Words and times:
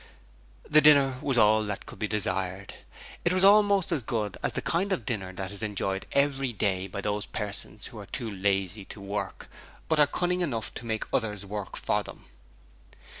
The 0.67 0.81
dinner 0.81 1.19
was 1.21 1.37
all 1.37 1.63
that 1.65 1.85
could 1.85 1.99
be 1.99 2.07
desired; 2.07 2.73
it 3.23 3.31
was 3.31 3.43
almost 3.43 3.91
as 3.91 4.01
good 4.01 4.35
as 4.41 4.53
the 4.53 4.61
kind 4.63 4.91
of 4.91 5.05
dinner 5.05 5.31
that 5.33 5.51
is 5.51 5.61
enjoyed 5.61 6.07
every 6.13 6.51
day 6.51 6.87
by 6.87 7.01
those 7.01 7.27
persons 7.27 7.85
who 7.85 7.99
are 7.99 8.07
too 8.07 8.31
lazy 8.31 8.83
to 8.85 8.99
work 8.99 9.47
but 9.87 9.99
are 9.99 10.07
cunning 10.07 10.41
enough 10.41 10.73
to 10.73 10.87
make 10.87 11.03
others 11.13 11.45
work 11.45 11.77
for 11.77 12.01
them. 12.01 12.25